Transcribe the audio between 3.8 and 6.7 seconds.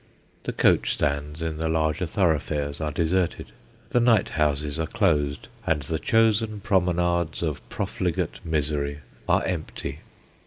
the night houses are closed; and the chosen